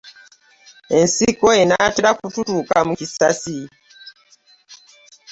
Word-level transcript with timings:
Ensiko 0.97 1.47
enaatera 1.61 2.11
kututuuka 2.17 2.77
mu 2.87 2.93
kisasi! 2.99 3.57